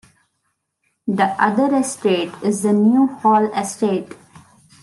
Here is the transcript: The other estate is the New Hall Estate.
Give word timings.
The 1.07 1.25
other 1.39 1.75
estate 1.75 2.31
is 2.43 2.63
the 2.63 2.73
New 2.73 3.05
Hall 3.05 3.53
Estate. 3.53 4.11